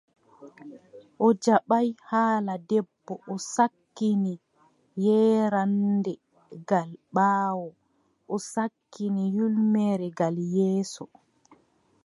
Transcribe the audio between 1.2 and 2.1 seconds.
O jaɓaay